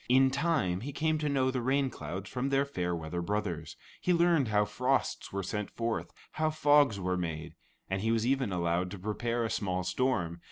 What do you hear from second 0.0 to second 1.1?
In time he